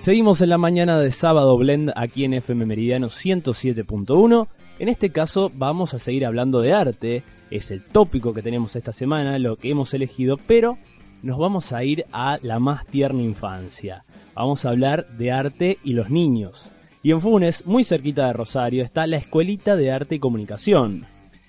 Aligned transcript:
Seguimos 0.00 0.40
en 0.40 0.48
la 0.48 0.56
mañana 0.56 0.98
de 0.98 1.10
sábado 1.10 1.58
blend 1.58 1.92
aquí 1.94 2.24
en 2.24 2.32
FM 2.32 2.64
Meridiano 2.64 3.08
107.1. 3.08 4.48
En 4.78 4.88
este 4.88 5.10
caso 5.10 5.52
vamos 5.54 5.92
a 5.92 5.98
seguir 5.98 6.24
hablando 6.24 6.62
de 6.62 6.72
arte, 6.72 7.22
es 7.50 7.70
el 7.70 7.84
tópico 7.84 8.32
que 8.32 8.40
tenemos 8.40 8.74
esta 8.76 8.92
semana, 8.92 9.38
lo 9.38 9.56
que 9.56 9.68
hemos 9.68 9.92
elegido, 9.92 10.38
pero 10.46 10.78
nos 11.22 11.36
vamos 11.36 11.74
a 11.74 11.84
ir 11.84 12.06
a 12.12 12.38
la 12.40 12.58
más 12.58 12.86
tierna 12.86 13.20
infancia. 13.20 14.06
Vamos 14.34 14.64
a 14.64 14.70
hablar 14.70 15.06
de 15.18 15.32
arte 15.32 15.76
y 15.84 15.92
los 15.92 16.08
niños. 16.08 16.70
Y 17.02 17.10
en 17.10 17.20
Funes, 17.20 17.66
muy 17.66 17.84
cerquita 17.84 18.26
de 18.26 18.32
Rosario, 18.32 18.82
está 18.82 19.06
la 19.06 19.18
Escuelita 19.18 19.76
de 19.76 19.92
Arte 19.92 20.14
y 20.14 20.18
Comunicación. 20.18 21.04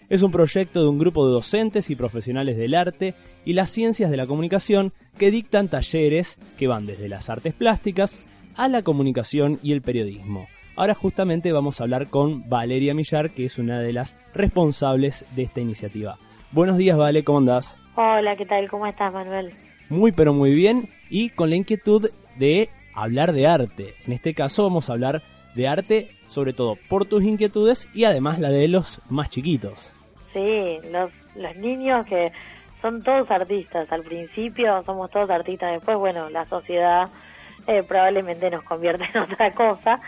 Es 0.09 0.23
un 0.23 0.31
proyecto 0.31 0.83
de 0.83 0.89
un 0.89 0.99
grupo 0.99 1.25
de 1.25 1.31
docentes 1.31 1.89
y 1.89 1.95
profesionales 1.95 2.57
del 2.57 2.75
arte 2.75 3.15
y 3.45 3.54
las 3.54 3.71
ciencias 3.71 4.11
de 4.11 4.18
la 4.18 4.27
comunicación 4.27 4.91
que 5.18 5.31
dictan 5.31 5.70
talleres 5.70 6.38
que 6.57 6.68
van 6.68 6.86
desde 6.86 7.07
las 7.07 7.29
artes 7.29 7.54
plásticas 7.54 8.20
a 8.55 8.68
la 8.68 8.82
comunicación 8.82 9.60
y 9.61 9.73
el 9.73 9.82
periodismo. 9.82 10.47
Ahora 10.75 10.93
justamente 10.93 11.51
vamos 11.51 11.79
a 11.79 11.83
hablar 11.83 12.07
con 12.07 12.47
Valeria 12.50 12.93
Millar, 12.93 13.32
que 13.32 13.46
es 13.46 13.57
una 13.57 13.79
de 13.79 13.93
las 13.93 14.18
responsables 14.33 15.25
de 15.36 15.43
esta 15.43 15.61
iniciativa. 15.61 16.18
Buenos 16.51 16.78
días, 16.78 16.97
Vale, 16.97 17.23
¿cómo 17.23 17.39
andás? 17.39 17.78
Hola, 17.95 18.36
¿qué 18.36 18.45
tal? 18.45 18.69
¿Cómo 18.69 18.87
estás, 18.87 19.14
Manuel? 19.14 19.54
Muy, 19.89 20.11
pero 20.11 20.33
muy 20.33 20.54
bien, 20.54 20.87
y 21.09 21.29
con 21.29 21.50
la 21.50 21.57
inquietud 21.57 22.09
de 22.37 22.69
hablar 22.95 23.33
de 23.33 23.47
arte. 23.47 23.95
En 24.06 24.14
este 24.14 24.33
caso 24.33 24.64
vamos 24.64 24.89
a 24.89 24.93
hablar 24.93 25.21
de 25.56 25.68
arte, 25.68 26.09
sobre 26.28 26.54
todo 26.54 26.78
por 26.89 27.06
tus 27.06 27.23
inquietudes 27.23 27.89
y 27.93 28.06
además 28.06 28.39
la 28.39 28.50
de 28.50 28.68
los 28.68 29.01
más 29.09 29.29
chiquitos. 29.29 29.92
Sí, 30.33 30.78
los, 30.92 31.11
los 31.36 31.56
niños 31.57 32.06
que 32.06 32.31
son 32.81 33.03
todos 33.03 33.30
artistas. 33.30 33.92
Al 33.92 34.03
principio 34.03 34.81
somos 34.86 35.11
todos 35.11 35.30
artistas, 35.30 35.73
después, 35.73 35.97
bueno, 35.97 36.30
la 36.30 36.45
sociedad 36.45 37.09
eh, 37.67 37.83
probablemente 37.83 38.50
nos 38.50 38.64
convierte 38.64 39.06
en 39.14 39.22
otra 39.31 39.52
cosa, 39.52 40.00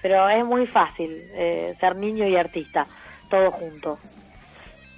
pero 0.00 0.28
es 0.28 0.44
muy 0.44 0.66
fácil 0.66 1.10
eh, 1.34 1.74
ser 1.78 1.96
niño 1.96 2.26
y 2.26 2.36
artista, 2.36 2.86
todo 3.30 3.50
junto. 3.50 3.98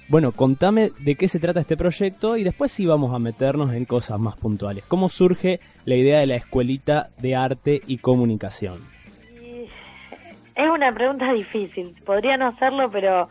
Bueno, 0.07 0.31
contame 0.31 0.91
de 0.99 1.15
qué 1.15 1.27
se 1.27 1.39
trata 1.39 1.59
este 1.59 1.77
proyecto 1.77 2.37
y 2.37 2.43
después 2.43 2.71
sí 2.71 2.85
vamos 2.85 3.13
a 3.13 3.17
meternos 3.17 3.73
en 3.73 3.85
cosas 3.85 4.19
más 4.19 4.35
puntuales. 4.35 4.85
¿Cómo 4.87 5.09
surge 5.09 5.59
la 5.83 5.95
idea 5.95 6.19
de 6.19 6.27
la 6.27 6.35
Escuelita 6.35 7.09
de 7.17 7.35
Arte 7.35 7.81
y 7.87 7.97
Comunicación? 7.97 8.95
es 10.55 10.69
una 10.69 10.91
pregunta 10.91 11.31
difícil. 11.33 11.95
Podría 12.05 12.37
no 12.37 12.47
hacerlo, 12.47 12.89
pero 12.89 13.29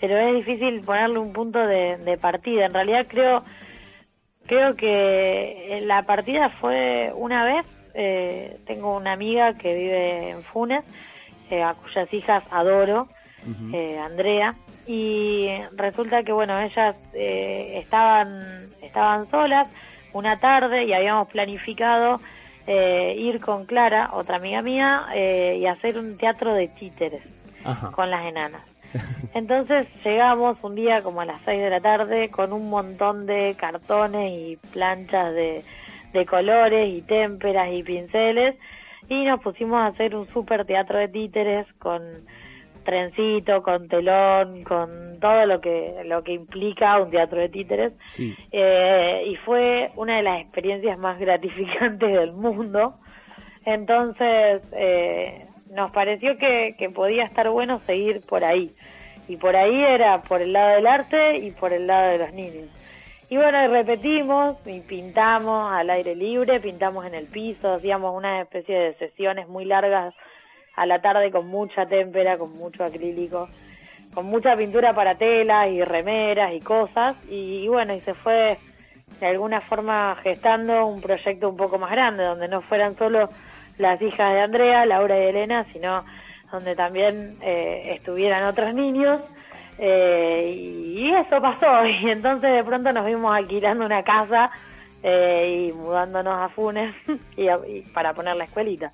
pero 0.00 0.18
es 0.18 0.34
difícil 0.34 0.80
ponerle 0.80 1.20
un 1.20 1.32
punto 1.32 1.60
de, 1.60 2.18
partida. 2.20 2.66
En 2.66 2.74
realidad 2.74 3.06
creo 3.08 3.44
creo 4.46 4.74
que 4.74 5.80
la 5.86 6.02
partida 6.02 6.50
fue 6.60 7.12
una 7.14 7.44
vez. 7.44 7.66
Eh, 7.94 8.58
tengo 8.66 8.96
una 8.96 9.12
amiga 9.12 9.54
que 9.54 9.74
vive 9.74 10.30
en 10.30 10.42
Funes, 10.42 10.84
eh, 11.50 11.62
a 11.62 11.74
cuyas 11.74 12.12
hijas 12.12 12.42
adoro, 12.50 13.08
eh, 13.72 13.98
Andrea, 13.98 14.54
y 14.86 15.48
resulta 15.76 16.22
que 16.22 16.32
bueno 16.32 16.58
ellas 16.60 16.96
estaban 17.14 18.70
estaban 18.80 19.28
solas 19.30 19.68
una 20.12 20.38
tarde 20.38 20.84
y 20.84 20.92
habíamos 20.92 21.28
planificado 21.28 22.20
ir 22.66 23.40
con 23.40 23.66
Clara, 23.66 24.10
otra 24.12 24.36
amiga 24.36 24.62
mía, 24.62 25.06
y 25.14 25.66
hacer 25.66 25.98
un 25.98 26.16
teatro 26.16 26.54
de 26.54 26.68
títeres 26.68 27.22
con 27.92 28.10
las 28.10 28.24
enanas. 28.24 28.62
Entonces 29.34 29.88
llegamos 30.04 30.58
un 30.62 30.74
día 30.74 31.02
como 31.02 31.22
a 31.22 31.24
las 31.24 31.40
6 31.44 31.62
de 31.62 31.70
la 31.70 31.80
tarde 31.80 32.28
con 32.30 32.52
un 32.52 32.68
montón 32.70 33.26
de 33.26 33.56
cartones 33.58 34.32
y 34.32 34.56
planchas 34.72 35.32
de, 35.32 35.64
colores 36.26 36.88
y 36.88 37.02
témperas 37.02 37.72
y 37.72 37.82
pinceles 37.82 38.56
y 39.08 39.24
nos 39.24 39.40
pusimos 39.40 39.78
a 39.78 39.86
hacer 39.86 40.14
un 40.14 40.26
super 40.28 40.64
teatro 40.64 40.98
de 40.98 41.08
títeres 41.08 41.66
con 41.78 42.02
trencito, 42.84 43.62
con 43.62 43.88
telón, 43.88 44.64
con 44.64 45.18
todo 45.20 45.46
lo 45.46 45.60
que 45.60 46.02
lo 46.04 46.22
que 46.22 46.32
implica 46.32 47.00
un 47.00 47.10
teatro 47.10 47.40
de 47.40 47.48
títeres. 47.48 47.92
Eh, 48.50 49.24
y 49.26 49.36
fue 49.36 49.90
una 49.96 50.16
de 50.16 50.22
las 50.22 50.40
experiencias 50.40 50.98
más 50.98 51.18
gratificantes 51.18 52.12
del 52.12 52.32
mundo. 52.32 52.94
Entonces, 53.64 54.62
eh, 54.72 55.46
nos 55.70 55.90
pareció 55.92 56.36
que, 56.36 56.74
podía 56.94 57.24
estar 57.24 57.48
bueno 57.50 57.78
seguir 57.80 58.20
por 58.26 58.44
ahí. 58.44 58.74
Y 59.28 59.36
por 59.36 59.56
ahí 59.56 59.82
era 59.82 60.20
por 60.22 60.42
el 60.42 60.52
lado 60.52 60.74
del 60.74 60.86
arte 60.86 61.38
y 61.38 61.52
por 61.52 61.72
el 61.72 61.86
lado 61.86 62.10
de 62.10 62.18
los 62.18 62.32
niños. 62.32 62.81
Y 63.32 63.36
bueno, 63.38 63.66
repetimos 63.66 64.58
y 64.66 64.80
pintamos 64.80 65.72
al 65.72 65.88
aire 65.88 66.14
libre, 66.14 66.60
pintamos 66.60 67.06
en 67.06 67.14
el 67.14 67.24
piso, 67.24 67.72
hacíamos 67.72 68.14
una 68.14 68.42
especie 68.42 68.78
de 68.78 68.94
sesiones 68.96 69.48
muy 69.48 69.64
largas 69.64 70.14
a 70.76 70.84
la 70.84 71.00
tarde 71.00 71.30
con 71.30 71.46
mucha 71.46 71.86
témpera, 71.86 72.36
con 72.36 72.52
mucho 72.52 72.84
acrílico, 72.84 73.48
con 74.12 74.26
mucha 74.26 74.54
pintura 74.54 74.94
para 74.94 75.14
telas 75.14 75.70
y 75.70 75.82
remeras 75.82 76.52
y 76.52 76.60
cosas. 76.60 77.16
Y, 77.30 77.64
y 77.64 77.68
bueno, 77.68 77.94
y 77.94 78.00
se 78.00 78.12
fue 78.12 78.58
de 79.18 79.26
alguna 79.26 79.62
forma 79.62 80.14
gestando 80.22 80.84
un 80.84 81.00
proyecto 81.00 81.48
un 81.48 81.56
poco 81.56 81.78
más 81.78 81.90
grande, 81.90 82.24
donde 82.24 82.48
no 82.48 82.60
fueran 82.60 82.96
solo 82.96 83.30
las 83.78 83.98
hijas 84.02 84.34
de 84.34 84.40
Andrea, 84.42 84.84
Laura 84.84 85.18
y 85.18 85.28
Elena, 85.28 85.64
sino 85.72 86.04
donde 86.50 86.76
también 86.76 87.38
eh, 87.40 87.94
estuvieran 87.96 88.44
otros 88.44 88.74
niños. 88.74 89.22
Eh, 89.78 90.54
y 90.96 91.10
eso 91.10 91.40
pasó, 91.40 91.86
y 92.02 92.10
entonces 92.10 92.52
de 92.52 92.64
pronto 92.64 92.92
nos 92.92 93.06
vimos 93.06 93.34
alquilando 93.34 93.84
una 93.84 94.02
casa 94.02 94.50
eh, 95.02 95.68
y 95.68 95.72
mudándonos 95.72 96.34
a 96.34 96.48
Funes 96.50 96.94
y, 97.36 97.80
para 97.92 98.12
poner 98.14 98.36
la 98.36 98.44
escuelita. 98.44 98.92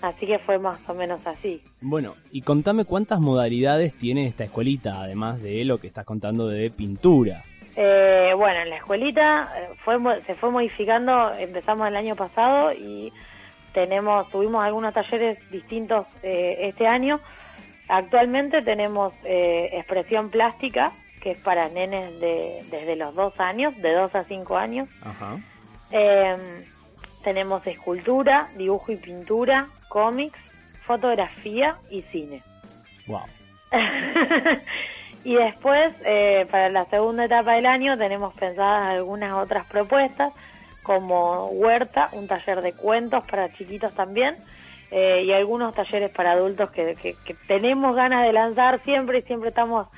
Así 0.00 0.26
que 0.26 0.38
fue 0.38 0.58
más 0.58 0.78
o 0.88 0.94
menos 0.94 1.26
así. 1.26 1.60
Bueno, 1.80 2.14
y 2.30 2.42
contame 2.42 2.84
cuántas 2.84 3.18
modalidades 3.18 3.94
tiene 3.94 4.26
esta 4.28 4.44
escuelita, 4.44 5.00
además 5.02 5.42
de 5.42 5.64
lo 5.64 5.78
que 5.78 5.88
estás 5.88 6.04
contando 6.04 6.46
de 6.46 6.70
pintura. 6.70 7.42
bueno, 7.74 8.60
en 8.60 8.70
la 8.70 8.76
escuelita 8.76 9.48
fue, 9.84 9.98
se 10.22 10.36
fue 10.36 10.52
modificando, 10.52 11.34
empezamos 11.34 11.88
el 11.88 11.96
año 11.96 12.14
pasado 12.14 12.72
y 12.72 13.12
tenemos 13.72 14.28
tuvimos 14.30 14.64
algunos 14.64 14.92
talleres 14.92 15.38
distintos 15.50 16.06
eh, 16.22 16.56
este 16.62 16.86
año. 16.86 17.20
Actualmente 17.88 18.62
tenemos 18.62 19.14
eh, 19.24 19.70
expresión 19.72 20.30
plástica, 20.30 20.92
que 21.22 21.30
es 21.32 21.38
para 21.38 21.68
nenes 21.68 22.20
de, 22.20 22.62
desde 22.70 22.96
los 22.96 23.14
dos 23.14 23.38
años, 23.40 23.76
de 23.78 23.92
dos 23.94 24.14
a 24.14 24.24
cinco 24.24 24.56
años. 24.56 24.88
Em, 25.90 26.38
tenemos 27.24 27.66
escultura, 27.66 28.50
dibujo 28.56 28.92
y 28.92 28.96
pintura, 28.96 29.68
cómics, 29.88 30.38
fotografía 30.86 31.76
y 31.90 32.02
cine. 32.02 32.42
Wow. 33.06 33.22
y 35.24 35.34
después, 35.34 35.94
eh, 36.04 36.46
para 36.50 36.68
la 36.68 36.84
segunda 36.86 37.24
etapa 37.24 37.54
del 37.54 37.66
año, 37.66 37.96
tenemos 37.96 38.34
pensadas 38.34 38.92
algunas 38.92 39.32
otras 39.32 39.64
propuestas 39.66 40.32
como 40.82 41.48
Huerta, 41.48 42.08
un 42.12 42.28
taller 42.28 42.62
de 42.62 42.72
cuentos 42.72 43.22
para 43.26 43.52
chiquitos 43.52 43.94
también, 43.94 44.36
eh, 44.90 45.22
y 45.24 45.32
algunos 45.32 45.74
talleres 45.74 46.10
para 46.10 46.32
adultos 46.32 46.70
que, 46.70 47.16
tenemos 47.46 47.94
ganas 47.94 48.24
de 48.24 48.32
lanzar 48.32 48.80
siempre 48.84 49.18
y 49.18 49.22
siempre 49.22 49.50
estamos 49.50 49.88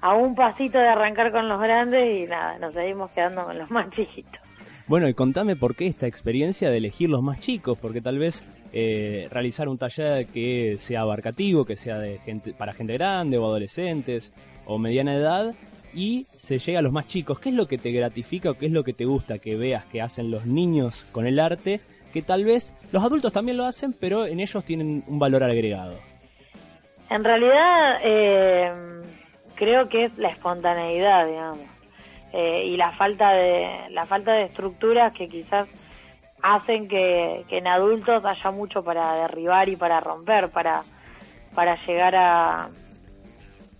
a 0.00 0.14
un 0.14 0.34
pasito 0.34 0.78
de 0.78 0.88
arrancar 0.88 1.30
con 1.30 1.48
los 1.48 1.60
grandes 1.60 2.24
y 2.24 2.26
nada, 2.26 2.58
nos 2.58 2.74
seguimos 2.74 3.10
quedando 3.12 3.44
con 3.44 3.56
los 3.56 3.70
más 3.70 3.88
chiquitos. 3.90 4.40
Bueno, 4.88 5.08
y 5.08 5.14
contame 5.14 5.54
por 5.54 5.76
qué 5.76 5.86
esta 5.86 6.08
experiencia 6.08 6.70
de 6.70 6.78
elegir 6.78 7.08
los 7.08 7.22
más 7.22 7.38
chicos, 7.38 7.78
porque 7.78 8.00
tal 8.00 8.18
vez 8.18 8.42
eh, 8.72 9.28
realizar 9.30 9.68
un 9.68 9.78
taller 9.78 10.26
que 10.26 10.76
sea 10.78 11.02
abarcativo, 11.02 11.64
que 11.64 11.76
sea 11.76 11.98
de 11.98 12.18
gente, 12.18 12.52
para 12.52 12.72
gente 12.72 12.94
grande 12.94 13.38
o 13.38 13.46
adolescentes 13.46 14.32
o 14.66 14.78
mediana 14.78 15.14
edad, 15.14 15.54
y 15.94 16.26
se 16.36 16.58
llega 16.58 16.80
a 16.80 16.82
los 16.82 16.92
más 16.92 17.06
chicos. 17.06 17.38
¿Qué 17.38 17.50
es 17.50 17.54
lo 17.54 17.68
que 17.68 17.78
te 17.78 17.92
gratifica 17.92 18.50
o 18.50 18.54
qué 18.54 18.66
es 18.66 18.72
lo 18.72 18.82
que 18.82 18.92
te 18.92 19.04
gusta 19.04 19.38
que 19.38 19.56
veas 19.56 19.84
que 19.84 20.02
hacen 20.02 20.30
los 20.30 20.46
niños 20.46 21.04
con 21.12 21.26
el 21.26 21.38
arte? 21.38 21.80
Que 22.12 22.22
tal 22.22 22.44
vez 22.44 22.74
los 22.92 23.02
adultos 23.02 23.32
también 23.32 23.56
lo 23.56 23.64
hacen, 23.64 23.94
pero 23.98 24.26
en 24.26 24.40
ellos 24.40 24.64
tienen 24.64 25.02
un 25.06 25.18
valor 25.18 25.42
agregado. 25.42 25.94
En 27.08 27.24
realidad, 27.24 28.00
eh, 28.02 28.72
creo 29.54 29.88
que 29.88 30.04
es 30.04 30.18
la 30.18 30.28
espontaneidad, 30.28 31.26
digamos, 31.26 31.58
eh, 32.32 32.64
y 32.66 32.76
la 32.76 32.92
falta 32.92 33.32
de 33.32 33.90
la 33.90 34.06
falta 34.06 34.32
de 34.32 34.44
estructuras 34.44 35.12
que 35.12 35.28
quizás 35.28 35.68
hacen 36.42 36.88
que, 36.88 37.44
que 37.48 37.58
en 37.58 37.66
adultos 37.66 38.24
haya 38.24 38.50
mucho 38.50 38.82
para 38.82 39.14
derribar 39.14 39.68
y 39.68 39.76
para 39.76 40.00
romper, 40.00 40.50
para 40.50 40.82
para 41.54 41.76
llegar 41.86 42.14
a, 42.14 42.68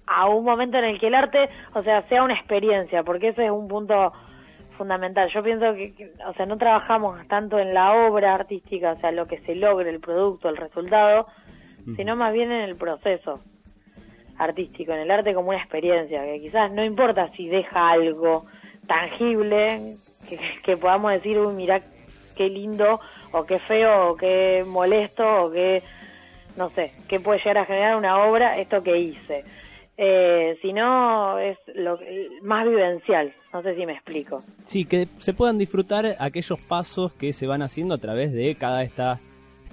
a 0.07 0.29
un 0.29 0.45
momento 0.45 0.79
en 0.79 0.85
el 0.85 1.01
que 1.01 1.07
el 1.09 1.15
arte, 1.15 1.49
o 1.75 1.83
sea, 1.83 2.03
sea 2.09 2.23
una 2.23 2.35
experiencia, 2.35 3.03
porque 3.03 3.29
ese 3.29 3.47
es 3.47 3.51
un 3.51 3.69
punto 3.69 4.13
fundamental. 4.73 5.31
Yo 5.33 5.43
pienso 5.43 5.75
que, 5.75 6.13
o 6.27 6.33
sea, 6.35 6.47
no 6.47 6.59
trabajamos 6.59 7.27
tanto 7.29 7.59
en 7.59 7.75
la 7.75 7.93
obra 8.07 8.35
artística, 8.35 8.93
o 8.93 9.01
sea, 9.01 9.13
lo 9.13 9.27
que 9.27 9.39
se 9.41 9.55
logre, 9.55 9.91
el 9.91 10.01
producto, 10.01 10.49
el 10.49 10.57
resultado, 10.57 11.27
sino 11.97 12.15
más 12.17 12.33
bien 12.33 12.53
en 12.53 12.63
el 12.63 12.77
proceso 12.77 13.41
artístico, 14.39 14.93
en 14.93 15.01
el 15.01 15.11
arte 15.11 15.35
como 15.35 15.51
una 15.51 15.59
experiencia, 15.59 16.25
que 16.25 16.41
quizás 16.41 16.71
no 16.73 16.85
importa 16.85 17.31
si 17.37 17.49
deja 17.49 17.91
algo 17.91 18.47
tangible, 18.87 19.97
que, 20.65 20.77
podamos 20.77 21.13
decir, 21.13 21.39
uy, 21.39 21.55
mira 21.55 21.83
qué 22.37 22.49
lindo 22.49 23.01
o 23.33 23.45
qué 23.45 23.59
feo 23.59 24.11
o 24.11 24.17
qué 24.17 24.65
molesto 24.67 25.45
o 25.45 25.51
qué, 25.51 25.83
no 26.57 26.71
sé, 26.71 26.93
qué 27.09 27.21
puede 27.21 27.39
llegar 27.39 27.59
a 27.59 27.65
generar 27.67 27.97
una 27.97 28.25
obra 28.25 28.59
esto 28.59 28.83
que 28.83 28.99
hice. 28.99 29.45
Eh, 29.97 30.59
si 30.63 30.73
no, 30.73 31.39
es 31.39 31.59
lo 31.75 31.99
más 32.43 32.67
vivencial, 32.67 33.33
no 33.53 33.63
sé 33.63 33.75
si 33.75 33.87
me 33.87 33.93
explico. 33.93 34.43
Sí, 34.65 34.85
que 34.85 35.09
se 35.19 35.35
puedan 35.35 35.59
disfrutar 35.59 36.17
aquellos 36.19 36.59
pasos 36.61 37.13
que 37.15 37.33
se 37.33 37.47
van 37.47 37.63
haciendo 37.63 37.95
a 37.95 37.99
través 37.99 38.33
de 38.33 38.55
cada 38.55 38.83
esta 38.83 39.21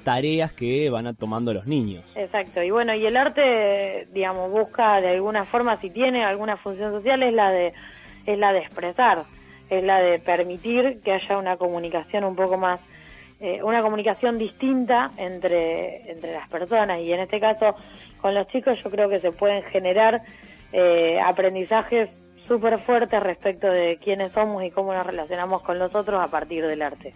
tareas 0.04 0.54
que 0.54 0.90
van 0.90 1.14
tomando 1.16 1.54
los 1.54 1.68
niños. 1.68 2.04
Exacto, 2.16 2.64
y 2.64 2.72
bueno, 2.72 2.94
y 2.96 3.06
el 3.06 3.18
arte, 3.18 4.08
digamos, 4.14 4.52
busca 4.52 5.02
de 5.02 5.10
alguna 5.10 5.46
forma, 5.46 5.76
si 5.76 5.90
tiene 5.90 6.24
alguna 6.24 6.58
función 6.58 6.92
social, 6.92 7.22
es 7.24 7.34
la 7.34 7.52
de, 7.52 7.74
es 8.26 8.38
la 8.38 8.54
de 8.54 8.60
expresar, 8.60 9.24
es 9.70 9.84
la 9.84 10.00
de 10.02 10.20
permitir 10.20 11.02
que 11.04 11.12
haya 11.12 11.38
una 11.38 11.58
comunicación 11.58 12.24
un 12.24 12.36
poco 12.36 12.58
más, 12.58 12.81
eh, 13.40 13.62
una 13.64 13.81
comunicación 13.81 14.38
distinta 14.38 15.12
entre, 15.18 16.10
entre 16.10 16.34
las 16.34 16.50
personas, 16.50 17.02
y 17.02 17.12
en 17.12 17.20
este 17.20 17.40
caso, 17.40 17.76
con 18.22 18.34
los 18.34 18.48
chicos 18.48 18.81
yo 18.84 18.90
creo 18.90 19.10
que 19.10 19.20
se 19.20 19.31
pueden 19.31 19.64
generar 19.64 20.22
eh, 20.72 21.20
aprendizajes 21.24 22.10
súper 22.50 22.80
fuertes 22.80 23.24
respecto 23.24 23.68
de 23.68 23.98
quiénes 24.04 24.34
somos 24.34 24.63
y 24.66 24.72
cómo 24.72 24.94
nos 24.94 25.06
relacionamos 25.06 25.62
con 25.62 25.80
los 25.80 25.96
otros 25.96 26.22
a 26.22 26.28
partir 26.28 26.66
del 26.68 26.81
arte 26.81 27.13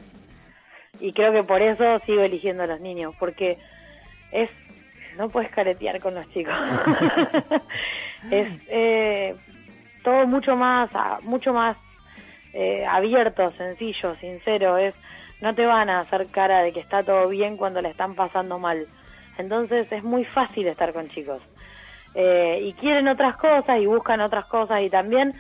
y 1.00 1.12
creo 1.12 1.32
que 1.32 1.44
por 1.44 1.62
eso 1.62 2.00
sigo 2.06 2.22
eligiendo 2.22 2.64
a 2.64 2.68
los 2.68 2.80
niños, 2.80 3.14
porque 3.20 3.58
es 4.32 4.50
no 5.18 5.30
puedes 5.30 5.52
caretear 5.52 6.00
con 6.00 6.16
los 6.16 6.28
chicos. 6.32 6.56
es 8.32 8.48
eh, 8.68 9.36
todo 10.04 10.26
mucho 10.26 10.56
más 10.56 10.90
mucho 11.22 11.54
más 11.54 11.78
eh, 12.54 12.86
abierto, 12.86 13.52
sencillo, 13.52 14.16
sincero, 14.16 14.78
es 14.78 14.96
no 15.42 15.54
te 15.54 15.66
van 15.66 15.90
a 15.90 16.00
hacer 16.00 16.28
cara 16.28 16.62
de 16.62 16.72
que 16.72 16.80
está 16.80 17.04
todo 17.04 17.28
bien 17.28 17.58
cuando 17.58 17.82
le 17.82 17.90
están 17.90 18.16
pasando 18.16 18.58
mal. 18.60 18.88
Entonces 19.38 19.92
es 19.92 20.04
muy 20.04 20.24
fácil 20.24 20.68
estar 20.68 20.94
con 20.94 21.10
chicos. 21.10 21.42
Eh, 22.16 22.60
y 22.62 22.74
quieren 22.74 23.08
otras 23.08 23.38
cosas 23.38 23.80
y 23.80 23.86
buscan 23.86 24.22
otras 24.22 24.46
cosas 24.46 24.82
y 24.84 24.90
también 24.90 25.34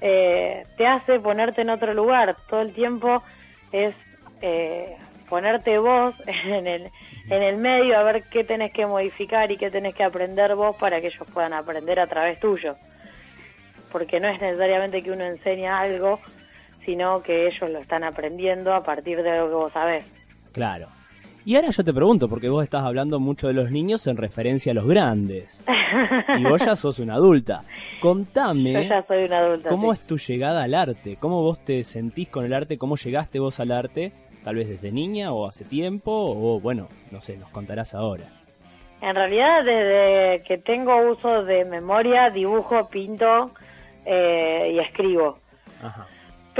te 0.00 0.86
hace 0.86 1.20
ponerte 1.20 1.60
en 1.60 1.70
otro 1.70 1.92
lugar. 1.92 2.34
Todo 2.48 2.62
el 2.62 2.72
tiempo 2.72 3.22
es 3.70 3.94
eh, 4.42 4.96
ponerte 5.28 5.78
vos 5.78 6.14
en 6.26 6.66
el, 6.66 6.90
en 7.28 7.42
el 7.42 7.56
medio 7.56 7.98
a 7.98 8.02
ver 8.02 8.24
qué 8.30 8.44
tenés 8.44 8.72
que 8.72 8.86
modificar 8.86 9.50
y 9.50 9.56
qué 9.56 9.70
tenés 9.70 9.94
que 9.94 10.04
aprender 10.04 10.54
vos 10.54 10.76
para 10.76 11.00
que 11.00 11.08
ellos 11.08 11.26
puedan 11.32 11.52
aprender 11.52 12.00
a 12.00 12.06
través 12.06 12.40
tuyo. 12.40 12.76
Porque 13.92 14.20
no 14.20 14.28
es 14.28 14.40
necesariamente 14.40 15.02
que 15.02 15.10
uno 15.10 15.24
enseña 15.24 15.80
algo, 15.80 16.20
sino 16.84 17.22
que 17.22 17.48
ellos 17.48 17.70
lo 17.70 17.78
están 17.78 18.04
aprendiendo 18.04 18.72
a 18.74 18.82
partir 18.82 19.22
de 19.22 19.38
lo 19.38 19.48
que 19.48 19.54
vos 19.54 19.72
sabés. 19.72 20.04
Claro. 20.52 20.88
Y 21.44 21.56
ahora 21.56 21.70
yo 21.70 21.84
te 21.84 21.92
pregunto, 21.92 22.28
porque 22.28 22.48
vos 22.48 22.62
estás 22.62 22.84
hablando 22.84 23.18
mucho 23.18 23.48
de 23.48 23.54
los 23.54 23.70
niños 23.70 24.06
en 24.06 24.16
referencia 24.16 24.72
a 24.72 24.74
los 24.74 24.86
grandes. 24.86 25.62
y 26.38 26.44
vos 26.44 26.64
ya 26.64 26.76
sos 26.76 26.98
una 26.98 27.14
adulta. 27.14 27.62
Contame. 28.00 28.72
Yo 28.72 28.82
ya 28.82 29.02
soy 29.06 29.24
una 29.24 29.38
adulta. 29.38 29.68
¿Cómo 29.70 29.92
es 29.92 30.00
tu 30.00 30.18
llegada 30.18 30.62
al 30.62 30.74
arte? 30.74 31.16
¿Cómo 31.18 31.42
vos 31.42 31.64
te 31.64 31.82
sentís 31.84 32.28
con 32.28 32.44
el 32.44 32.52
arte? 32.52 32.78
¿Cómo 32.78 32.96
llegaste 32.96 33.38
vos 33.38 33.58
al 33.60 33.72
arte? 33.72 34.12
tal 34.44 34.56
vez 34.56 34.68
desde 34.68 34.92
niña 34.92 35.32
o 35.32 35.46
hace 35.46 35.64
tiempo, 35.64 36.12
o 36.12 36.60
bueno, 36.60 36.88
no 37.10 37.20
sé, 37.20 37.36
nos 37.36 37.50
contarás 37.50 37.94
ahora. 37.94 38.24
En 39.00 39.14
realidad, 39.14 39.64
desde 39.64 40.42
que 40.44 40.58
tengo 40.58 41.10
uso 41.10 41.44
de 41.44 41.64
memoria, 41.64 42.30
dibujo, 42.30 42.88
pinto 42.88 43.50
eh, 44.04 44.72
y 44.74 44.78
escribo. 44.78 45.38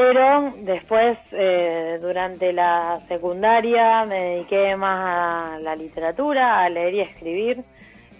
Pero 0.00 0.54
después, 0.62 1.18
eh, 1.32 1.98
durante 2.00 2.54
la 2.54 3.00
secundaria, 3.06 4.06
me 4.06 4.14
dediqué 4.14 4.74
más 4.74 5.56
a 5.56 5.58
la 5.58 5.76
literatura, 5.76 6.62
a 6.62 6.70
leer 6.70 6.94
y 6.94 7.00
escribir, 7.00 7.62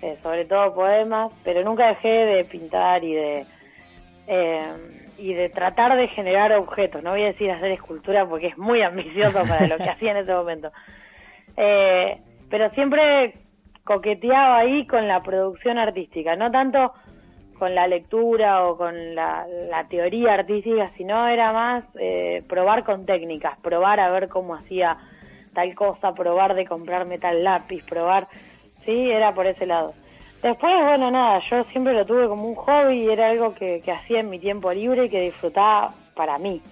eh, 0.03 0.19
sobre 0.23 0.45
todo 0.45 0.75
poemas, 0.75 1.33
pero 1.43 1.65
nunca 1.65 1.89
dejé 1.89 2.27
de 2.27 2.45
pintar 2.45 3.03
y 3.03 3.15
de 3.15 3.47
y 5.17 5.35
de 5.35 5.49
tratar 5.49 5.97
de 5.97 6.09
generar 6.09 6.53
objetos. 6.53 7.03
No 7.03 7.11
voy 7.11 7.23
a 7.23 7.33
decir 7.33 7.51
hacer 7.51 7.73
escultura 7.73 8.27
porque 8.27 8.49
es 8.49 8.59
muy 8.59 8.83
ambicioso 8.83 9.43
para 9.47 9.67
lo 9.67 9.77
que 9.79 9.91
hacía 9.91 10.13
en 10.13 10.19
ese 10.19 10.33
momento. 10.33 10.71
Eh, 11.57 12.19
pero 12.49 12.71
siempre 12.71 13.35
coqueteaba 13.85 14.59
ahí 14.59 14.87
con 14.87 15.09
la 15.09 15.23
producción 15.23 15.79
artística, 15.79 16.37
no 16.37 16.51
tanto 16.51 16.93
con 17.61 17.75
la 17.75 17.87
lectura 17.87 18.65
o 18.65 18.79
con 18.79 19.15
la, 19.15 19.47
teoría 19.91 20.33
artística, 20.33 20.91
sino 20.97 21.29
era 21.29 21.53
más 21.53 21.85
eh, 21.99 22.43
probar 22.49 22.85
con 22.85 23.05
técnicas, 23.05 23.59
probar 23.61 24.01
a 24.01 24.11
ver 24.11 24.29
cómo 24.29 24.55
hacía 24.55 24.97
tal 25.53 25.75
cosa, 25.75 26.15
probar 26.15 26.55
de 26.55 26.65
comprarme 26.65 27.19
tal 27.19 27.45
lápiz, 27.45 27.85
probar, 27.85 28.29
sí, 28.87 29.11
era 29.11 29.35
por 29.35 29.47
ese 29.47 29.67
lado. 29.67 29.93
Después, 30.43 30.73
bueno, 30.87 31.11
nada, 31.11 31.41
yo 31.51 31.63
siempre 31.65 31.93
lo 31.93 32.07
tuve 32.07 32.29
como 32.29 32.49
un 32.49 32.55
hobby 32.55 33.03
y 33.03 33.11
era 33.11 33.29
algo 33.29 33.55
que, 33.55 33.83
hacía 33.93 34.21
en 34.21 34.31
mi 34.31 34.39
tiempo 34.39 34.73
libre 34.73 35.05
y 35.05 35.11
que 35.11 35.21
disfrutaba 35.21 35.91
para 36.15 36.39
mí. 36.39 36.63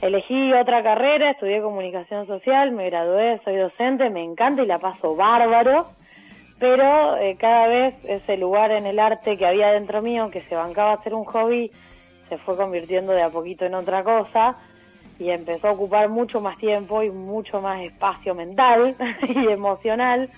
Elegí 0.00 0.52
otra 0.52 0.84
carrera, 0.84 1.32
estudié 1.32 1.60
comunicación 1.60 2.28
social, 2.28 2.70
me 2.70 2.88
gradué, 2.88 3.40
soy 3.44 3.56
docente, 3.56 4.10
me 4.10 4.22
encanta 4.22 4.62
y 4.62 4.66
la 4.66 4.78
paso 4.78 5.16
bárbaro, 5.16 5.86
pero 6.62 7.16
eh, 7.16 7.36
cada 7.40 7.66
vez 7.66 7.94
ese 8.04 8.36
lugar 8.36 8.70
en 8.70 8.86
el 8.86 9.00
arte 9.00 9.36
que 9.36 9.44
había 9.44 9.72
dentro 9.72 10.00
mío, 10.00 10.30
que 10.30 10.42
se 10.42 10.54
bancaba 10.54 10.92
a 10.92 11.02
ser 11.02 11.12
un 11.12 11.24
hobby, 11.24 11.72
se 12.28 12.38
fue 12.38 12.56
convirtiendo 12.56 13.10
de 13.10 13.20
a 13.20 13.30
poquito 13.30 13.64
en 13.64 13.74
otra 13.74 14.04
cosa 14.04 14.54
y 15.18 15.30
empezó 15.30 15.66
a 15.66 15.72
ocupar 15.72 16.08
mucho 16.08 16.40
más 16.40 16.56
tiempo 16.58 17.02
y 17.02 17.10
mucho 17.10 17.60
más 17.60 17.82
espacio 17.82 18.36
mental 18.36 18.94
y 19.28 19.48
emocional 19.48 20.30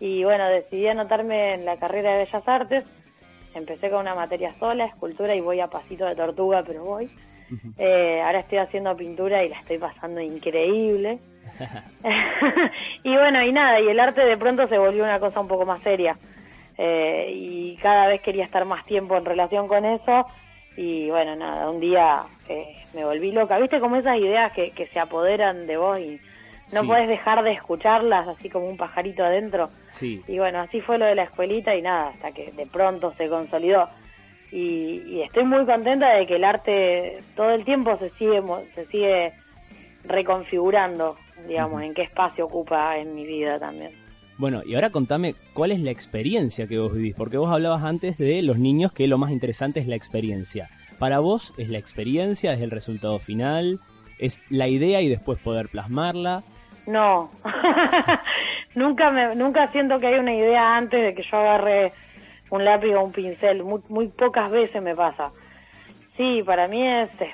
y 0.00 0.24
bueno, 0.24 0.48
decidí 0.48 0.88
anotarme 0.88 1.54
en 1.54 1.64
la 1.64 1.76
carrera 1.76 2.14
de 2.14 2.24
Bellas 2.24 2.48
Artes. 2.48 2.84
Empecé 3.54 3.88
con 3.88 4.00
una 4.00 4.16
materia 4.16 4.52
sola, 4.54 4.86
escultura, 4.86 5.32
y 5.32 5.40
voy 5.40 5.60
a 5.60 5.68
pasito 5.68 6.06
de 6.06 6.16
tortuga, 6.16 6.64
pero 6.66 6.82
voy. 6.82 7.08
Eh, 7.78 8.20
ahora 8.20 8.40
estoy 8.40 8.58
haciendo 8.58 8.96
pintura 8.96 9.44
y 9.44 9.48
la 9.48 9.60
estoy 9.60 9.78
pasando 9.78 10.20
increíble. 10.20 11.20
y 13.04 13.16
bueno, 13.16 13.42
y 13.42 13.52
nada, 13.52 13.80
y 13.80 13.88
el 13.88 14.00
arte 14.00 14.24
de 14.24 14.36
pronto 14.36 14.66
se 14.68 14.78
volvió 14.78 15.04
una 15.04 15.20
cosa 15.20 15.40
un 15.40 15.48
poco 15.48 15.64
más 15.64 15.80
seria. 15.80 16.16
Eh, 16.78 17.30
y 17.34 17.76
cada 17.76 18.08
vez 18.08 18.20
quería 18.22 18.44
estar 18.44 18.64
más 18.64 18.84
tiempo 18.86 19.16
en 19.16 19.24
relación 19.24 19.68
con 19.68 19.84
eso. 19.84 20.26
Y 20.76 21.10
bueno, 21.10 21.36
nada, 21.36 21.70
un 21.70 21.80
día 21.80 22.22
eh, 22.48 22.76
me 22.94 23.04
volví 23.04 23.30
loca. 23.30 23.58
¿Viste 23.58 23.80
como 23.80 23.96
esas 23.96 24.18
ideas 24.18 24.52
que, 24.52 24.70
que 24.70 24.86
se 24.86 24.98
apoderan 24.98 25.66
de 25.66 25.76
vos 25.76 25.98
y 25.98 26.18
no 26.72 26.86
puedes 26.86 27.08
dejar 27.08 27.42
de 27.42 27.52
escucharlas 27.52 28.26
así 28.28 28.48
como 28.48 28.66
un 28.66 28.76
pajarito 28.76 29.22
adentro. 29.22 29.68
Sí. 29.90 30.22
Y 30.26 30.38
bueno, 30.38 30.60
así 30.60 30.80
fue 30.80 30.98
lo 30.98 31.04
de 31.04 31.14
la 31.14 31.24
escuelita 31.24 31.74
y 31.74 31.82
nada, 31.82 32.08
hasta 32.08 32.32
que 32.32 32.50
de 32.52 32.66
pronto 32.66 33.12
se 33.12 33.28
consolidó. 33.28 33.88
Y, 34.50 35.22
estoy 35.22 35.44
muy 35.44 35.64
contenta 35.64 36.12
de 36.14 36.26
que 36.26 36.36
el 36.36 36.44
arte 36.44 37.20
todo 37.36 37.50
el 37.50 37.64
tiempo 37.64 37.96
se 37.96 38.10
sigue, 38.10 38.42
se 38.74 38.86
sigue 38.86 39.32
reconfigurando, 40.04 41.16
digamos, 41.46 41.82
en 41.82 41.94
qué 41.94 42.02
espacio 42.02 42.46
ocupa 42.46 42.96
en 42.98 43.14
mi 43.14 43.26
vida 43.26 43.58
también. 43.58 43.92
Bueno, 44.38 44.62
y 44.64 44.74
ahora 44.74 44.90
contame 44.90 45.34
cuál 45.52 45.72
es 45.72 45.80
la 45.80 45.90
experiencia 45.90 46.66
que 46.66 46.78
vos 46.78 46.94
vivís, 46.94 47.14
porque 47.14 47.36
vos 47.36 47.50
hablabas 47.50 47.84
antes 47.84 48.18
de 48.18 48.42
los 48.42 48.58
niños 48.58 48.92
que 48.92 49.06
lo 49.06 49.18
más 49.18 49.30
interesante 49.30 49.80
es 49.80 49.86
la 49.86 49.96
experiencia. 49.96 50.70
Para 50.98 51.18
vos 51.20 51.52
es 51.58 51.68
la 51.68 51.78
experiencia, 51.78 52.52
es 52.52 52.60
el 52.60 52.70
resultado 52.70 53.18
final, 53.18 53.78
es 54.18 54.42
la 54.48 54.68
idea 54.68 55.00
y 55.00 55.08
después 55.08 55.38
poder 55.38 55.68
plasmarla, 55.68 56.42
no, 56.86 57.30
nunca 58.74 59.10
me, 59.10 59.34
nunca 59.34 59.68
siento 59.68 60.00
que 60.00 60.08
hay 60.08 60.18
una 60.18 60.34
idea 60.34 60.76
antes 60.76 61.02
de 61.02 61.14
que 61.14 61.22
yo 61.22 61.36
agarre 61.36 61.92
un 62.50 62.64
lápiz 62.64 62.94
o 62.94 63.04
un 63.04 63.12
pincel. 63.12 63.62
Muy, 63.62 63.82
muy 63.88 64.08
pocas 64.08 64.50
veces 64.50 64.82
me 64.82 64.94
pasa. 64.94 65.30
Sí, 66.16 66.42
para 66.44 66.68
mí 66.68 66.86
es, 66.86 67.08
es, 67.20 67.30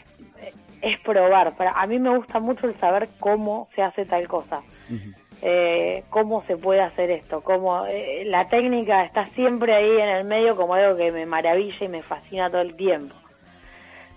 probar. 1.05 1.57
Para, 1.57 1.73
a 1.73 1.87
mí 1.87 1.99
me 1.99 2.17
gusta 2.17 2.41
mucho 2.41 2.67
el 2.67 2.79
saber 2.79 3.09
cómo 3.21 3.69
se 3.75 3.83
hace 3.83 4.05
tal 4.05 4.27
cosa. 4.29 4.63
Eh, 5.41 6.03
cómo 6.11 6.43
se 6.47 6.57
puede 6.57 6.81
hacer 6.81 7.11
esto, 7.13 7.43
cómo 7.43 7.87
eh, 7.87 8.25
la 8.27 8.49
técnica 8.49 9.05
está 9.05 9.27
siempre 9.27 9.73
ahí 9.73 10.01
en 10.01 10.09
el 10.09 10.25
medio 10.25 10.57
como 10.57 10.75
algo 10.75 10.97
que 10.97 11.13
me 11.13 11.27
maravilla 11.27 11.85
y 11.85 11.89
me 11.89 12.03
fascina 12.03 12.51
todo 12.51 12.63
el 12.63 12.75
tiempo. 12.75 13.15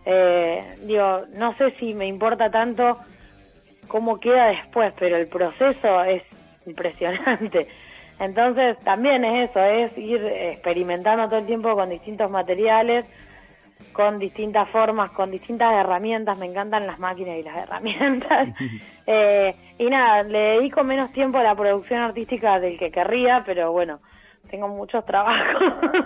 Eh, 0.04 0.64
digo, 0.84 1.22
no 1.38 1.54
sé 1.58 1.72
si 1.80 1.94
me 1.94 2.08
importa 2.08 2.50
tanto 2.50 2.98
cómo 3.88 4.20
queda 4.20 4.48
después, 4.48 4.94
pero 4.98 5.18
el 5.18 5.28
proceso 5.28 6.04
es 6.04 6.24
impresionante. 6.66 7.68
Entonces 8.20 8.80
también 8.80 9.24
es 9.24 9.50
eso, 9.50 9.64
es 9.64 9.96
ir 9.98 10.26
experimentando 10.26 11.28
todo 11.28 11.40
el 11.40 11.46
tiempo 11.46 11.76
con 11.76 11.90
distintos 11.90 12.32
materiales, 12.32 13.06
con 13.92 14.20
distintas 14.20 14.70
formas, 14.70 15.12
con 15.12 15.32
distintas 15.32 15.74
herramientas. 15.74 16.38
Me 16.40 16.46
encantan 16.46 16.88
las 16.88 17.00
máquinas 17.00 17.38
y 17.38 17.44
las 17.44 17.58
herramientas. 17.58 18.50
eh, 19.08 19.56
y 19.78 19.86
nada, 19.86 20.24
le 20.24 20.40
dedico 20.40 20.84
menos 20.84 21.12
tiempo 21.12 21.38
a 21.38 21.44
la 21.44 21.56
producción 21.56 22.02
artística 22.02 22.60
del 22.60 22.78
que 22.78 22.92
querría, 22.92 23.44
pero 23.46 23.72
bueno, 23.72 24.00
tengo 24.50 24.68
muchos 24.68 25.06
trabajos. 25.06 25.62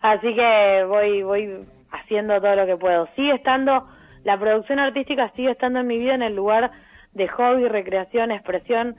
Así 0.00 0.34
que 0.34 0.84
voy, 0.86 1.22
voy 1.22 1.64
haciendo 1.90 2.40
todo 2.40 2.56
lo 2.56 2.66
que 2.66 2.76
puedo. 2.76 3.08
Sigue 3.16 3.34
estando, 3.34 3.88
la 4.24 4.38
producción 4.38 4.78
artística 4.78 5.30
sigue 5.36 5.50
estando 5.50 5.80
en 5.80 5.86
mi 5.86 5.98
vida 5.98 6.14
en 6.14 6.22
el 6.22 6.34
lugar 6.34 6.70
de 7.12 7.28
hobby, 7.28 7.68
recreación, 7.68 8.30
expresión, 8.30 8.96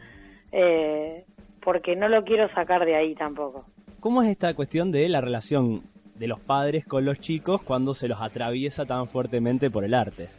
eh, 0.52 1.24
porque 1.62 1.96
no 1.96 2.10
lo 2.10 2.24
quiero 2.24 2.50
sacar 2.54 2.86
de 2.86 2.96
ahí 2.96 3.16
tampoco. 3.16 3.66
¿Cómo 4.00 4.22
es 4.24 4.30
esta 4.30 4.54
cuestión 4.54 4.92
de 4.92 5.08
la 5.10 5.22
relación 5.22 5.84
de 6.18 6.28
los 6.28 6.40
padres 6.40 6.86
con 6.86 7.06
los 7.06 7.20
chicos 7.20 7.62
cuando 7.62 7.94
se 7.94 8.08
los 8.08 8.22
atraviesa 8.22 8.86
tan 8.86 9.08
fuertemente 9.08 9.70
por 9.70 9.84
el 9.84 9.94
arte? 9.94 10.30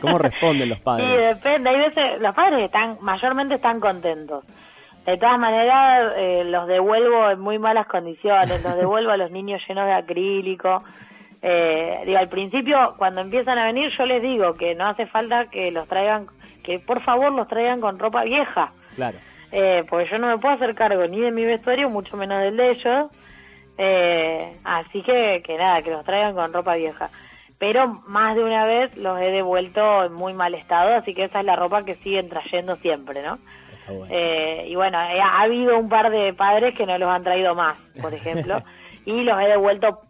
¿Cómo 0.00 0.18
responden 0.18 0.68
los 0.68 0.80
padres? 0.82 1.06
Sí, 1.08 1.16
depende. 1.16 1.70
Hay 1.70 1.78
veces, 1.78 2.20
los 2.20 2.34
padres 2.34 2.64
están, 2.64 2.98
mayormente 3.00 3.56
están 3.56 3.80
contentos. 3.80 4.44
De 5.04 5.16
todas 5.18 5.38
maneras, 5.38 6.14
eh, 6.16 6.44
los 6.44 6.66
devuelvo 6.66 7.30
en 7.30 7.40
muy 7.40 7.58
malas 7.58 7.86
condiciones. 7.86 8.62
Los 8.64 8.76
devuelvo 8.76 9.12
a 9.12 9.16
los 9.16 9.30
niños 9.30 9.62
llenos 9.68 9.86
de 9.86 9.92
acrílico. 9.92 10.82
Eh, 11.42 12.02
digo, 12.04 12.18
al 12.18 12.28
principio, 12.28 12.94
cuando 12.96 13.20
empiezan 13.20 13.58
a 13.58 13.66
venir, 13.66 13.90
yo 13.96 14.04
les 14.04 14.20
digo 14.20 14.54
que 14.54 14.74
no 14.74 14.88
hace 14.88 15.06
falta 15.06 15.46
que 15.46 15.70
los 15.70 15.86
traigan, 15.86 16.26
que 16.64 16.80
por 16.80 17.02
favor 17.02 17.32
los 17.32 17.46
traigan 17.46 17.80
con 17.80 17.98
ropa 17.98 18.24
vieja. 18.24 18.72
Claro. 18.96 19.18
Eh, 19.52 19.84
porque 19.88 20.08
yo 20.10 20.18
no 20.18 20.26
me 20.26 20.38
puedo 20.38 20.54
hacer 20.54 20.74
cargo 20.74 21.06
ni 21.06 21.20
de 21.20 21.30
mi 21.30 21.44
vestuario, 21.44 21.88
mucho 21.88 22.16
menos 22.16 22.42
del 22.42 22.56
de 22.56 22.70
ellos. 22.72 23.06
Eh, 23.78 24.56
así 24.64 25.02
que, 25.02 25.42
que 25.44 25.56
nada, 25.56 25.82
que 25.82 25.90
los 25.90 26.04
traigan 26.04 26.34
con 26.34 26.52
ropa 26.52 26.76
vieja. 26.76 27.10
Pero 27.58 28.02
más 28.06 28.36
de 28.36 28.44
una 28.44 28.66
vez 28.66 28.96
los 28.96 29.18
he 29.18 29.30
devuelto 29.30 30.04
en 30.04 30.12
muy 30.12 30.34
mal 30.34 30.54
estado, 30.54 30.94
así 30.94 31.14
que 31.14 31.24
esa 31.24 31.40
es 31.40 31.46
la 31.46 31.56
ropa 31.56 31.84
que 31.84 31.94
siguen 31.94 32.28
trayendo 32.28 32.76
siempre, 32.76 33.22
¿no? 33.22 33.38
Eh, 34.10 34.66
y 34.68 34.74
bueno, 34.74 34.98
ha 34.98 35.42
habido 35.42 35.78
un 35.78 35.88
par 35.88 36.10
de 36.10 36.34
padres 36.34 36.74
que 36.74 36.86
no 36.86 36.98
los 36.98 37.08
han 37.08 37.22
traído 37.22 37.54
más, 37.54 37.76
por 38.00 38.12
ejemplo, 38.12 38.62
y 39.06 39.22
los 39.22 39.40
he 39.40 39.46
devuelto, 39.46 40.00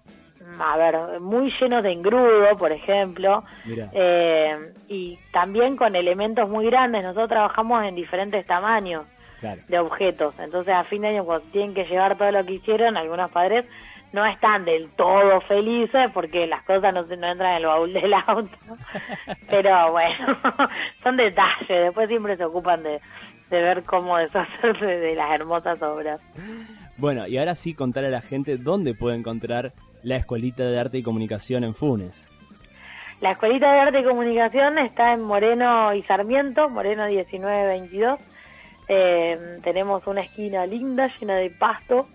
a 0.59 0.77
ver, 0.77 1.21
muy 1.21 1.53
llenos 1.61 1.83
de 1.83 1.93
engrudo, 1.93 2.57
por 2.57 2.73
ejemplo, 2.73 3.45
eh, 3.93 4.57
y 4.89 5.19
también 5.31 5.77
con 5.77 5.95
elementos 5.95 6.49
muy 6.49 6.67
grandes. 6.67 7.05
Nosotros 7.05 7.29
trabajamos 7.29 7.85
en 7.85 7.95
diferentes 7.95 8.47
tamaños 8.47 9.05
de 9.69 9.79
objetos, 9.79 10.39
entonces 10.39 10.75
a 10.75 10.85
fin 10.85 11.03
de 11.03 11.09
año 11.09 11.25
cuando 11.25 11.47
tienen 11.51 11.75
que 11.75 11.85
llevar 11.85 12.17
todo 12.17 12.31
lo 12.31 12.45
que 12.45 12.55
hicieron, 12.55 12.97
algunos 12.97 13.31
padres 13.31 13.67
no 14.13 14.25
están 14.25 14.65
del 14.65 14.89
todo 14.91 15.41
felices 15.43 16.11
porque 16.15 16.47
las 16.47 16.63
cosas 16.65 16.95
no, 16.95 17.03
no 17.03 17.27
entran 17.31 17.51
en 17.51 17.57
el 17.59 17.67
baúl 17.67 17.93
del 17.93 18.15
auto. 18.15 18.57
Pero 19.51 19.93
bueno, 19.93 20.39
son 21.03 21.17
detalles. 21.17 21.69
Después 21.69 22.09
siempre 22.09 22.37
se 22.37 22.45
ocupan 22.45 22.83
de, 22.83 23.01
de 23.51 23.63
ver 23.63 23.83
cómo 23.83 24.17
deshacerse 24.17 24.87
de 24.87 25.15
las 25.15 25.31
hermosas 25.33 25.83
obras. 25.83 26.21
Bueno, 26.97 27.27
y 27.27 27.37
ahora 27.37 27.55
sí 27.55 27.75
contar 27.75 28.05
a 28.05 28.11
la 28.11 28.23
gente 28.23 28.57
dónde 28.57 28.95
puede 28.95 29.17
encontrar 29.17 29.73
la 30.03 30.17
Escuelita 30.17 30.65
de 30.65 30.79
Arte 30.79 30.99
y 30.99 31.03
Comunicación 31.03 31.65
en 31.65 31.75
Funes. 31.75 32.31
La 33.21 33.33
Escuelita 33.33 33.73
de 33.73 33.81
Arte 33.81 34.01
y 34.01 34.05
Comunicación 34.05 34.79
está 34.79 35.13
en 35.13 35.23
Moreno 35.23 35.93
y 35.95 36.03
Sarmiento, 36.03 36.69
Moreno 36.69 37.07
1922. 37.07 38.21
Eh, 38.89 39.59
tenemos 39.63 40.07
una 40.07 40.23
esquina 40.23 40.67
linda, 40.67 41.11
llena 41.19 41.37
de 41.37 41.51
pasto, 41.51 42.07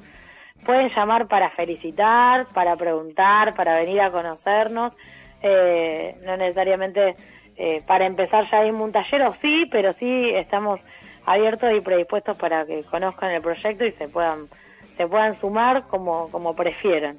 Pueden 0.64 0.88
llamar 0.88 1.28
para 1.28 1.50
felicitar, 1.50 2.46
para 2.54 2.74
preguntar, 2.76 3.54
para 3.54 3.76
venir 3.76 4.00
a 4.00 4.10
conocernos. 4.10 4.94
Eh, 5.42 6.16
no 6.24 6.38
necesariamente 6.38 7.16
eh, 7.56 7.82
para 7.86 8.06
empezar 8.06 8.50
ya 8.50 8.64
en 8.64 8.76
un 8.76 8.90
taller, 8.90 9.20
o 9.22 9.34
sí, 9.42 9.66
pero 9.70 9.92
sí 9.92 10.30
estamos 10.30 10.80
abiertos 11.26 11.70
y 11.76 11.80
predispuestos 11.80 12.36
para 12.36 12.64
que 12.66 12.82
conozcan 12.84 13.30
el 13.30 13.42
proyecto 13.42 13.84
y 13.84 13.92
se 13.92 14.08
puedan 14.08 14.48
se 14.96 15.06
puedan 15.06 15.38
sumar 15.40 15.84
como, 15.88 16.30
como 16.30 16.54
prefieran. 16.54 17.18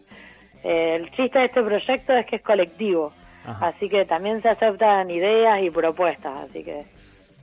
Eh, 0.64 0.96
el 0.96 1.12
chiste 1.12 1.40
de 1.40 1.46
este 1.46 1.62
proyecto 1.62 2.14
es 2.14 2.26
que 2.26 2.38
es 2.38 2.42
colectivo, 2.42 3.14
así 3.46 3.90
que 3.90 4.06
también 4.06 4.42
se 4.42 4.50
aceptan 4.50 5.10
ideas 5.12 5.62
y 5.62 5.70
propuestas, 5.70 6.50
así 6.50 6.64
que... 6.64 6.84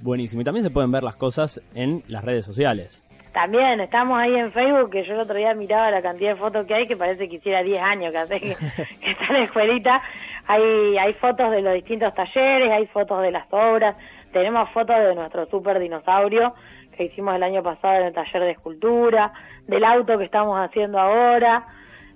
Buenísimo, 0.01 0.43
y 0.43 0.45
también 0.45 0.65
se 0.65 0.71
pueden 0.71 0.91
ver 0.91 1.05
las 1.05 1.15
cosas 1.15 1.61
en 1.75 2.03
las 2.09 2.25
redes 2.25 2.45
sociales. 2.45 3.05
También, 3.33 3.81
estamos 3.81 4.19
ahí 4.19 4.35
en 4.35 4.53
Facebook, 4.53 4.91
que 4.91 5.05
yo 5.05 5.15
el 5.15 5.21
otro 5.21 5.37
día 5.37 5.55
miraba 5.55 5.91
la 5.91 6.03
cantidad 6.03 6.31
de 6.31 6.37
fotos 6.37 6.67
que 6.67 6.75
hay, 6.75 6.87
que 6.87 6.97
parece 6.97 7.29
que 7.29 7.37
hiciera 7.37 7.63
10 7.63 7.81
años 7.81 8.13
que 8.13 8.19
hace 8.19 8.41
que, 8.41 8.51
está 8.51 9.27
en 9.29 9.35
la 9.35 9.45
escuelita. 9.45 10.03
Hay, 10.49 10.99
hay 10.99 11.15
fotos 11.15 11.51
de 11.53 11.63
los 11.63 11.75
distintos 11.75 12.13
talleres, 12.15 12.71
hay 12.73 12.87
fotos 12.89 13.23
de 13.23 13.31
las 13.31 13.47
obras, 13.51 13.97
tenemos 14.33 14.71
fotos 14.71 14.97
de 14.97 15.15
nuestro 15.15 15.47
super 15.47 15.79
dinosaurio, 15.79 16.55
que 16.97 17.05
hicimos 17.05 17.35
el 17.35 17.43
año 17.43 17.63
pasado 17.63 18.01
en 18.01 18.07
el 18.07 18.13
taller 18.13 18.43
de 18.43 18.51
escultura, 18.53 19.33
del 19.67 19.85
auto 19.85 20.19
que 20.19 20.25
estamos 20.25 20.59
haciendo 20.59 20.99
ahora. 20.99 21.67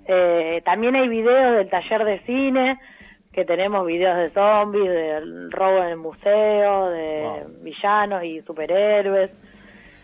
Eh, 0.05 0.61
también 0.63 0.95
hay 0.95 1.07
videos 1.07 1.57
del 1.57 1.69
taller 1.69 2.05
de 2.05 2.19
cine, 2.19 2.79
que 3.31 3.45
tenemos 3.45 3.85
videos 3.85 4.17
de 4.17 4.29
zombies, 4.31 4.89
de 4.89 5.49
robo 5.51 5.83
en 5.83 5.89
el 5.89 5.97
museo, 5.97 6.89
de 6.89 7.45
villanos 7.61 8.23
y 8.23 8.41
superhéroes. 8.41 9.31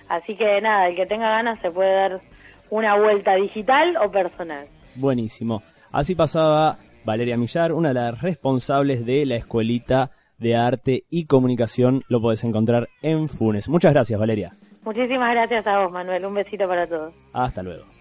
Así 0.09 0.35
que 0.35 0.61
nada, 0.61 0.87
el 0.87 0.95
que 0.95 1.05
tenga 1.05 1.29
ganas 1.29 1.59
se 1.61 1.71
puede 1.71 1.93
dar 1.93 2.21
una 2.69 2.95
vuelta 2.97 3.35
digital 3.35 3.97
o 3.97 4.11
personal. 4.11 4.67
Buenísimo. 4.95 5.63
Así 5.91 6.15
pasaba 6.15 6.77
Valeria 7.05 7.37
Millar, 7.37 7.71
una 7.71 7.89
de 7.89 7.95
las 7.95 8.21
responsables 8.21 9.05
de 9.05 9.25
la 9.25 9.35
escuelita 9.35 10.11
de 10.37 10.55
arte 10.55 11.03
y 11.09 11.25
comunicación. 11.25 12.03
Lo 12.07 12.21
podés 12.21 12.43
encontrar 12.43 12.89
en 13.01 13.29
Funes. 13.29 13.69
Muchas 13.69 13.93
gracias, 13.93 14.19
Valeria. 14.19 14.53
Muchísimas 14.83 15.31
gracias 15.31 15.65
a 15.65 15.79
vos, 15.79 15.91
Manuel. 15.91 16.25
Un 16.25 16.33
besito 16.33 16.67
para 16.67 16.87
todos. 16.87 17.13
Hasta 17.33 17.63
luego. 17.63 17.92